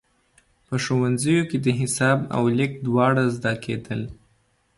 [0.67, 4.01] په ښوونځیو کې د حساب او لیک دواړه زده کېدل.